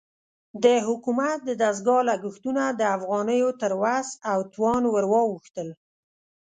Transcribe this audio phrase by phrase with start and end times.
[0.63, 5.69] د حکومت د دستګاه لګښتونه د افغانیو تر وس او توان ورواوښتل.